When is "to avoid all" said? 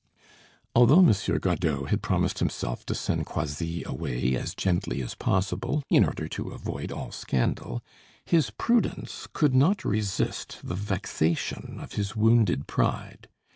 6.27-7.11